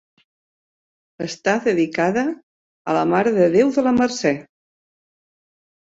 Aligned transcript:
Està 1.25 1.53
dedicada 1.67 2.25
a 2.95 2.99
la 2.99 3.05
Mare 3.13 3.37
de 3.39 3.53
Déu 3.61 3.77
de 3.79 3.89
la 3.91 3.97
Mercè. 4.03 4.37